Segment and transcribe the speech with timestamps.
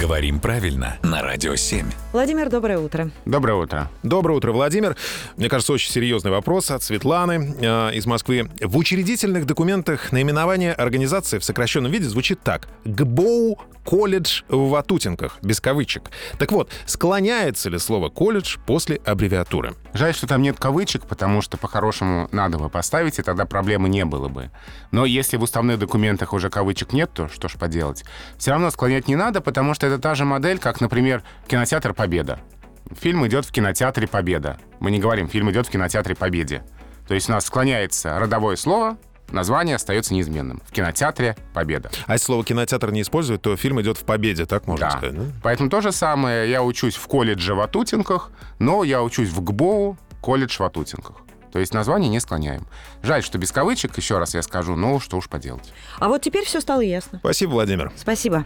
[0.00, 1.86] Говорим правильно на Радио 7.
[2.12, 3.10] Владимир, доброе утро.
[3.24, 3.90] Доброе утро.
[4.02, 4.96] Доброе утро, Владимир.
[5.36, 8.48] Мне кажется, очень серьезный вопрос от Светланы э, из Москвы.
[8.60, 12.68] В учредительных документах наименование организации в сокращенном виде звучит так.
[12.84, 16.10] ГБОУ колледж в Ватутинках, без кавычек.
[16.38, 19.74] Так вот, склоняется ли слово колледж после аббревиатуры?
[19.92, 24.04] Жаль, что там нет кавычек, потому что по-хорошему надо бы поставить, и тогда проблемы не
[24.04, 24.50] было бы.
[24.90, 28.04] Но если в уставных документах уже кавычек нет, то что ж поделать.
[28.38, 32.40] Все равно склонять не надо, потому что это та же модель, как, например, кинотеатр «Победа».
[33.00, 34.58] Фильм идет в кинотеатре «Победа».
[34.80, 36.64] Мы не говорим «фильм идет в кинотеатре Победе».
[37.08, 38.96] То есть у нас склоняется родовое слово,
[39.34, 40.62] название остается неизменным.
[40.66, 41.90] В кинотеатре «Победа».
[42.06, 44.98] А если слово кинотеатр не используют, то фильм идет в победе, так можно Да.
[44.98, 45.14] сказать?
[45.16, 45.24] да?
[45.42, 46.50] Поэтому то же самое.
[46.50, 51.16] Я учусь в колледже в Атутинках, но я учусь в ГБОУ, колледж в Атутинках.
[51.52, 52.66] То есть название не склоняем.
[53.02, 55.72] Жаль, что без кавычек, еще раз я скажу, но что уж поделать.
[56.00, 57.18] А вот теперь все стало ясно.
[57.18, 57.92] Спасибо, Владимир.
[57.96, 58.44] Спасибо.